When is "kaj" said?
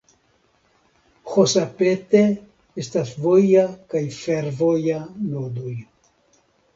3.91-4.01